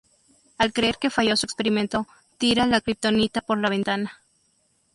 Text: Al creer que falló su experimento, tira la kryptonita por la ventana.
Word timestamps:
Al 0.57 0.73
creer 0.73 0.97
que 0.97 1.11
falló 1.11 1.37
su 1.37 1.45
experimento, 1.45 2.07
tira 2.39 2.65
la 2.65 2.81
kryptonita 2.81 3.41
por 3.41 3.59
la 3.59 3.69
ventana. 3.69 4.19